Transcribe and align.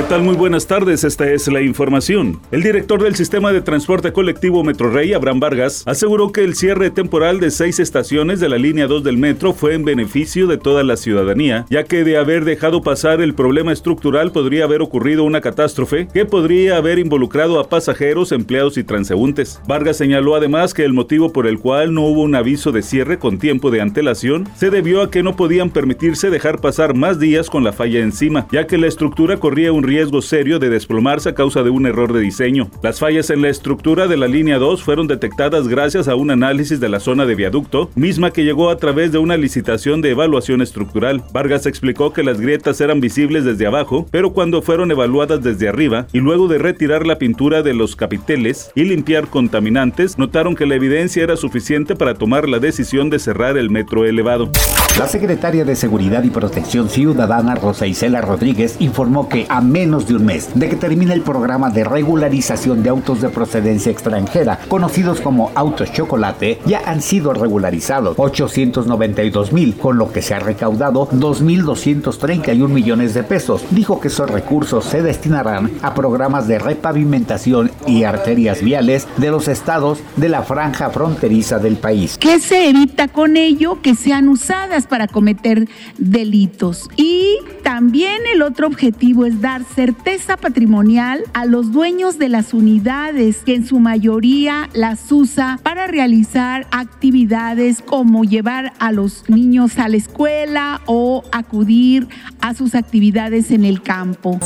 ¿Qué 0.00 0.06
tal? 0.06 0.22
Muy 0.22 0.34
buenas 0.34 0.66
tardes, 0.66 1.04
esta 1.04 1.30
es 1.30 1.46
la 1.48 1.60
información. 1.60 2.40
El 2.50 2.62
director 2.62 3.02
del 3.02 3.16
sistema 3.16 3.52
de 3.52 3.60
transporte 3.60 4.14
colectivo 4.14 4.64
Metrorrey, 4.64 5.12
Abraham 5.12 5.40
Vargas, 5.40 5.82
aseguró 5.84 6.32
que 6.32 6.42
el 6.42 6.54
cierre 6.54 6.88
temporal 6.88 7.38
de 7.38 7.50
seis 7.50 7.78
estaciones 7.78 8.40
de 8.40 8.48
la 8.48 8.56
línea 8.56 8.86
2 8.86 9.04
del 9.04 9.18
metro 9.18 9.52
fue 9.52 9.74
en 9.74 9.84
beneficio 9.84 10.46
de 10.46 10.56
toda 10.56 10.84
la 10.84 10.96
ciudadanía, 10.96 11.66
ya 11.68 11.84
que 11.84 12.02
de 12.02 12.16
haber 12.16 12.46
dejado 12.46 12.80
pasar 12.80 13.20
el 13.20 13.34
problema 13.34 13.74
estructural 13.74 14.32
podría 14.32 14.64
haber 14.64 14.80
ocurrido 14.80 15.22
una 15.22 15.42
catástrofe 15.42 16.08
que 16.10 16.24
podría 16.24 16.78
haber 16.78 16.98
involucrado 16.98 17.60
a 17.60 17.68
pasajeros, 17.68 18.32
empleados 18.32 18.78
y 18.78 18.84
transeúntes. 18.84 19.60
Vargas 19.68 19.98
señaló 19.98 20.34
además 20.34 20.72
que 20.72 20.86
el 20.86 20.94
motivo 20.94 21.30
por 21.30 21.46
el 21.46 21.58
cual 21.58 21.92
no 21.92 22.06
hubo 22.06 22.22
un 22.22 22.36
aviso 22.36 22.72
de 22.72 22.80
cierre 22.80 23.18
con 23.18 23.38
tiempo 23.38 23.70
de 23.70 23.82
antelación 23.82 24.48
se 24.56 24.70
debió 24.70 25.02
a 25.02 25.10
que 25.10 25.22
no 25.22 25.36
podían 25.36 25.68
permitirse 25.68 26.30
dejar 26.30 26.62
pasar 26.62 26.94
más 26.94 27.20
días 27.20 27.50
con 27.50 27.64
la 27.64 27.74
falla 27.74 28.00
encima, 28.00 28.46
ya 28.50 28.66
que 28.66 28.78
la 28.78 28.86
estructura 28.86 29.36
corría 29.36 29.72
un 29.72 29.89
riesgo 29.90 30.22
serio 30.22 30.60
de 30.60 30.70
desplomarse 30.70 31.30
a 31.30 31.34
causa 31.34 31.64
de 31.64 31.70
un 31.70 31.84
error 31.84 32.12
de 32.12 32.20
diseño. 32.20 32.70
Las 32.80 33.00
fallas 33.00 33.28
en 33.30 33.42
la 33.42 33.48
estructura 33.48 34.06
de 34.06 34.16
la 34.16 34.28
línea 34.28 34.58
2 34.58 34.84
fueron 34.84 35.08
detectadas 35.08 35.66
gracias 35.66 36.06
a 36.06 36.14
un 36.14 36.30
análisis 36.30 36.78
de 36.78 36.88
la 36.88 37.00
zona 37.00 37.26
de 37.26 37.34
viaducto, 37.34 37.90
misma 37.96 38.30
que 38.30 38.44
llegó 38.44 38.70
a 38.70 38.76
través 38.76 39.10
de 39.10 39.18
una 39.18 39.36
licitación 39.36 40.00
de 40.00 40.10
evaluación 40.10 40.62
estructural. 40.62 41.24
Vargas 41.32 41.66
explicó 41.66 42.12
que 42.12 42.22
las 42.22 42.40
grietas 42.40 42.80
eran 42.80 43.00
visibles 43.00 43.44
desde 43.44 43.66
abajo, 43.66 44.06
pero 44.12 44.32
cuando 44.32 44.62
fueron 44.62 44.92
evaluadas 44.92 45.42
desde 45.42 45.68
arriba 45.68 46.06
y 46.12 46.20
luego 46.20 46.46
de 46.46 46.58
retirar 46.58 47.04
la 47.04 47.18
pintura 47.18 47.64
de 47.64 47.74
los 47.74 47.96
capiteles 47.96 48.70
y 48.76 48.84
limpiar 48.84 49.26
contaminantes, 49.26 50.18
notaron 50.18 50.54
que 50.54 50.66
la 50.66 50.76
evidencia 50.76 51.24
era 51.24 51.36
suficiente 51.36 51.96
para 51.96 52.14
tomar 52.14 52.48
la 52.48 52.60
decisión 52.60 53.10
de 53.10 53.18
cerrar 53.18 53.58
el 53.58 53.70
metro 53.70 54.04
elevado. 54.04 54.52
La 54.98 55.08
secretaria 55.08 55.64
de 55.64 55.74
Seguridad 55.74 56.22
y 56.22 56.30
Protección 56.30 56.88
Ciudadana, 56.88 57.56
Rosa 57.56 57.88
Isela 57.88 58.20
Rodríguez, 58.20 58.76
informó 58.78 59.28
que 59.28 59.46
a 59.48 59.60
menos 59.70 60.06
de 60.06 60.16
un 60.16 60.24
mes 60.24 60.48
de 60.54 60.68
que 60.68 60.76
termine 60.76 61.14
el 61.14 61.22
programa 61.22 61.70
de 61.70 61.84
regularización 61.84 62.82
de 62.82 62.90
autos 62.90 63.20
de 63.20 63.28
procedencia 63.28 63.92
extranjera, 63.92 64.58
conocidos 64.68 65.20
como 65.20 65.52
autos 65.54 65.92
chocolate, 65.92 66.60
ya 66.66 66.82
han 66.84 67.00
sido 67.00 67.32
regularizados 67.32 68.14
892 68.18 69.52
mil, 69.52 69.76
con 69.76 69.96
lo 69.98 70.12
que 70.12 70.22
se 70.22 70.34
ha 70.34 70.40
recaudado 70.40 71.08
2.231 71.10 72.68
millones 72.68 73.14
de 73.14 73.22
pesos. 73.22 73.64
Dijo 73.70 74.00
que 74.00 74.08
esos 74.08 74.30
recursos 74.30 74.84
se 74.84 75.02
destinarán 75.02 75.70
a 75.82 75.94
programas 75.94 76.48
de 76.48 76.58
repavimentación 76.58 77.70
y 77.86 78.04
arterias 78.04 78.62
viales 78.62 79.06
de 79.16 79.30
los 79.30 79.48
estados 79.48 80.00
de 80.16 80.28
la 80.28 80.42
franja 80.42 80.90
fronteriza 80.90 81.58
del 81.58 81.76
país. 81.76 82.18
¿Qué 82.18 82.40
se 82.40 82.68
evita 82.68 83.08
con 83.08 83.36
ello? 83.36 83.80
Que 83.82 83.94
sean 83.94 84.28
usadas 84.28 84.86
para 84.86 85.06
cometer 85.06 85.68
delitos. 85.98 86.88
Y 86.96 87.38
también 87.62 88.20
el 88.32 88.42
otro 88.42 88.66
objetivo 88.66 89.26
es 89.26 89.40
dar 89.40 89.59
certeza 89.64 90.36
patrimonial 90.36 91.22
a 91.32 91.44
los 91.44 91.72
dueños 91.72 92.18
de 92.18 92.28
las 92.28 92.54
unidades, 92.54 93.38
que 93.44 93.54
en 93.54 93.66
su 93.66 93.80
mayoría 93.80 94.68
las 94.72 95.10
usa 95.12 95.58
para 95.62 95.86
realizar 95.86 96.66
actividades 96.70 97.82
como 97.82 98.24
llevar 98.24 98.72
a 98.78 98.92
los 98.92 99.28
niños 99.28 99.78
a 99.78 99.88
la 99.88 99.96
escuela 99.96 100.80
o 100.86 101.22
acudir 101.32 102.08
a 102.40 102.54
sus 102.54 102.74
actividades 102.74 103.50
en 103.50 103.64
el 103.64 103.82
campo. 103.82 104.38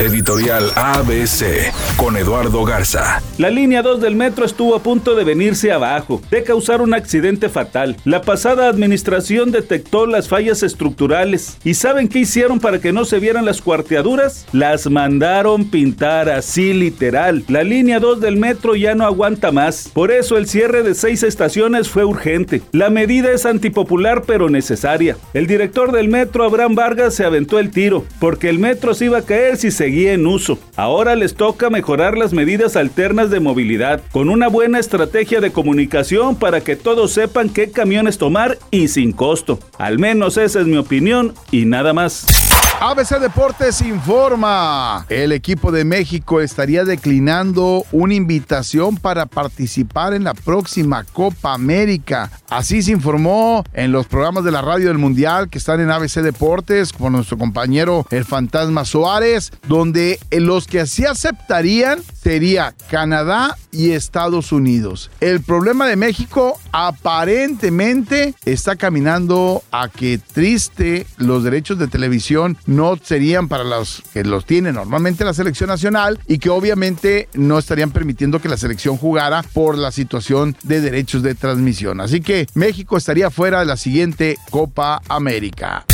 Editorial 0.00 0.70
ABC 0.76 1.74
con 1.98 2.16
Eduardo 2.16 2.64
Garza. 2.64 3.22
La 3.36 3.50
línea 3.50 3.82
2 3.82 4.00
del 4.00 4.16
metro 4.16 4.46
estuvo 4.46 4.74
a 4.74 4.82
punto 4.82 5.14
de 5.14 5.24
venirse 5.24 5.72
abajo, 5.72 6.22
de 6.30 6.42
causar 6.42 6.80
un 6.80 6.94
accidente 6.94 7.50
fatal. 7.50 7.98
La 8.06 8.22
pasada 8.22 8.68
administración 8.70 9.50
detectó 9.50 10.06
las 10.06 10.26
fallas 10.26 10.62
estructurales. 10.62 11.58
¿Y 11.64 11.74
saben 11.74 12.08
qué 12.08 12.20
hicieron 12.20 12.60
para 12.60 12.80
que 12.80 12.94
no 12.94 13.04
se 13.04 13.18
vieran 13.18 13.44
las 13.44 13.60
cuarteaduras? 13.60 14.46
Las 14.52 14.88
mandaron 14.88 15.68
pintar 15.68 16.30
así 16.30 16.72
literal. 16.72 17.44
La 17.48 17.62
línea 17.62 18.00
2 18.00 18.22
del 18.22 18.38
metro 18.38 18.76
ya 18.76 18.94
no 18.94 19.04
aguanta 19.04 19.52
más. 19.52 19.90
Por 19.92 20.12
eso 20.12 20.38
el 20.38 20.48
cierre 20.48 20.82
de 20.82 20.94
seis 20.94 21.22
estaciones 21.22 21.90
fue 21.90 22.06
urgente. 22.06 22.62
La 22.72 22.88
medida 22.88 23.32
es 23.32 23.44
antipopular 23.44 24.22
pero 24.26 24.48
necesaria. 24.48 25.18
El 25.34 25.46
director 25.46 25.92
del 25.92 26.08
metro, 26.08 26.44
Abraham 26.44 26.74
Vargas, 26.74 27.14
se 27.14 27.26
aventó 27.26 27.58
el 27.58 27.70
tiro, 27.70 28.06
porque 28.18 28.48
el 28.48 28.58
metro 28.58 28.94
se 28.94 29.04
iba 29.04 29.18
a 29.18 29.22
caer 29.22 29.58
si 29.58 29.70
seguía 29.90 30.12
en 30.12 30.24
uso. 30.24 30.56
Ahora 30.76 31.16
les 31.16 31.34
toca 31.34 31.68
mejorar 31.68 32.16
las 32.16 32.32
medidas 32.32 32.76
alternas 32.76 33.28
de 33.28 33.40
movilidad, 33.40 34.00
con 34.12 34.30
una 34.30 34.46
buena 34.46 34.78
estrategia 34.78 35.40
de 35.40 35.50
comunicación 35.50 36.36
para 36.36 36.60
que 36.60 36.76
todos 36.76 37.10
sepan 37.10 37.48
qué 37.48 37.72
camiones 37.72 38.16
tomar 38.16 38.56
y 38.70 38.86
sin 38.86 39.10
costo. 39.10 39.58
Al 39.78 39.98
menos 39.98 40.36
esa 40.36 40.60
es 40.60 40.66
mi 40.66 40.76
opinión 40.76 41.34
y 41.50 41.64
nada 41.64 41.92
más. 41.92 42.69
ABC 42.82 43.18
Deportes 43.20 43.82
informa. 43.82 45.04
El 45.10 45.32
equipo 45.32 45.70
de 45.70 45.84
México 45.84 46.40
estaría 46.40 46.82
declinando 46.82 47.84
una 47.92 48.14
invitación 48.14 48.96
para 48.96 49.26
participar 49.26 50.14
en 50.14 50.24
la 50.24 50.32
próxima 50.32 51.04
Copa 51.04 51.52
América. 51.52 52.30
Así 52.48 52.82
se 52.82 52.92
informó 52.92 53.64
en 53.74 53.92
los 53.92 54.06
programas 54.06 54.44
de 54.44 54.52
la 54.52 54.62
radio 54.62 54.88
del 54.88 54.96
Mundial 54.96 55.50
que 55.50 55.58
están 55.58 55.80
en 55.80 55.90
ABC 55.90 56.22
Deportes 56.22 56.94
con 56.94 57.12
nuestro 57.12 57.36
compañero 57.36 58.06
el 58.08 58.24
Fantasma 58.24 58.86
Soares, 58.86 59.52
donde 59.68 60.18
los 60.30 60.66
que 60.66 60.80
así 60.80 61.04
aceptarían 61.04 61.98
sería 62.14 62.74
Canadá 62.90 63.58
y 63.72 63.90
Estados 63.90 64.52
Unidos. 64.52 65.10
El 65.20 65.42
problema 65.42 65.86
de 65.86 65.96
México 65.96 66.58
aparentemente 66.72 68.34
está 68.46 68.76
caminando 68.76 69.62
a 69.70 69.88
que 69.88 70.18
triste 70.18 71.06
los 71.18 71.44
derechos 71.44 71.78
de 71.78 71.88
televisión 71.88 72.56
no 72.70 72.96
serían 73.02 73.48
para 73.48 73.64
los 73.64 74.02
que 74.12 74.24
los 74.24 74.46
tiene 74.46 74.72
normalmente 74.72 75.24
la 75.24 75.34
selección 75.34 75.68
nacional 75.68 76.20
y 76.28 76.38
que 76.38 76.50
obviamente 76.50 77.28
no 77.34 77.58
estarían 77.58 77.90
permitiendo 77.90 78.40
que 78.40 78.48
la 78.48 78.56
selección 78.56 78.96
jugara 78.96 79.42
por 79.52 79.76
la 79.76 79.90
situación 79.90 80.56
de 80.62 80.80
derechos 80.80 81.22
de 81.22 81.34
transmisión. 81.34 82.00
Así 82.00 82.20
que 82.20 82.46
México 82.54 82.96
estaría 82.96 83.30
fuera 83.30 83.58
de 83.60 83.66
la 83.66 83.76
siguiente 83.76 84.38
Copa 84.50 85.02
América. 85.08 85.84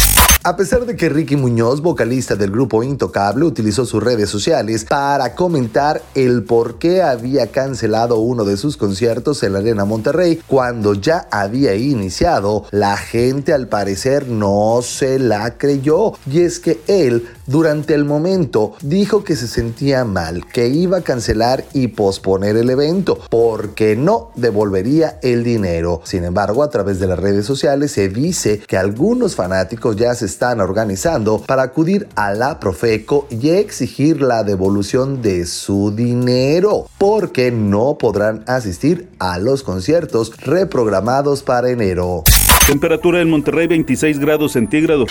A 0.46 0.54
pesar 0.54 0.86
de 0.86 0.94
que 0.94 1.08
Ricky 1.08 1.34
Muñoz, 1.34 1.82
vocalista 1.82 2.36
del 2.36 2.52
grupo 2.52 2.84
Intocable, 2.84 3.44
utilizó 3.44 3.84
sus 3.84 4.00
redes 4.00 4.30
sociales 4.30 4.84
para 4.84 5.34
comentar 5.34 6.02
el 6.14 6.44
por 6.44 6.78
qué 6.78 7.02
había 7.02 7.48
cancelado 7.48 8.20
uno 8.20 8.44
de 8.44 8.56
sus 8.56 8.76
conciertos 8.76 9.42
en 9.42 9.54
la 9.54 9.58
Arena 9.58 9.84
Monterrey 9.84 10.40
cuando 10.46 10.94
ya 10.94 11.26
había 11.32 11.74
iniciado, 11.74 12.64
la 12.70 12.96
gente 12.96 13.52
al 13.52 13.66
parecer 13.66 14.28
no 14.28 14.82
se 14.82 15.18
la 15.18 15.58
creyó. 15.58 16.12
Y 16.30 16.42
es 16.42 16.60
que 16.60 16.80
él, 16.86 17.26
durante 17.46 17.94
el 17.94 18.04
momento, 18.04 18.74
dijo 18.82 19.22
que 19.24 19.36
se 19.36 19.46
sentía 19.46 20.04
mal, 20.04 20.44
que 20.46 20.68
iba 20.68 20.98
a 20.98 21.02
cancelar 21.02 21.64
y 21.72 21.88
posponer 21.88 22.56
el 22.56 22.70
evento 22.70 23.18
porque 23.30 23.96
no 23.96 24.30
devolvería 24.34 25.18
el 25.22 25.44
dinero. 25.44 26.00
Sin 26.04 26.24
embargo, 26.24 26.62
a 26.62 26.70
través 26.70 26.98
de 26.98 27.06
las 27.06 27.18
redes 27.18 27.46
sociales 27.46 27.92
se 27.92 28.08
dice 28.08 28.60
que 28.66 28.76
algunos 28.76 29.36
fanáticos 29.36 29.96
ya 29.96 30.14
se 30.14 30.26
están 30.26 30.60
organizando 30.60 31.38
para 31.38 31.62
acudir 31.62 32.08
a 32.16 32.32
la 32.32 32.58
Profeco 32.58 33.26
y 33.30 33.50
exigir 33.50 34.22
la 34.22 34.42
devolución 34.42 35.22
de 35.22 35.46
su 35.46 35.94
dinero, 35.94 36.86
porque 36.98 37.52
no 37.52 37.96
podrán 37.98 38.42
asistir 38.46 39.08
a 39.18 39.38
los 39.38 39.62
conciertos 39.62 40.36
reprogramados 40.38 41.42
para 41.42 41.70
enero. 41.70 42.24
Temperatura 42.66 43.20
en 43.20 43.30
Monterrey 43.30 43.68
26 43.68 44.18
grados 44.18 44.52
centígrados. 44.52 45.10